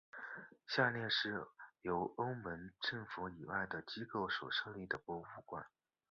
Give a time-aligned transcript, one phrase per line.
[0.65, 1.45] 下列是
[1.83, 5.63] 由澳门政府以外的机构所设立的博物馆。